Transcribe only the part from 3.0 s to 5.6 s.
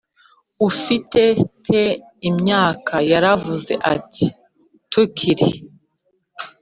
yaravuze ati tukiri